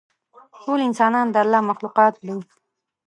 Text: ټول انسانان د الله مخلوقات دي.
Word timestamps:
ټول 0.63 0.79
انسانان 0.89 1.27
د 1.29 1.35
الله 1.43 1.61
مخلوقات 1.69 2.13
دي. 2.25 2.37